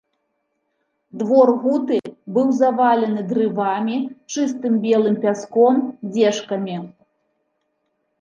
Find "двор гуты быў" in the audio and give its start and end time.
1.21-2.47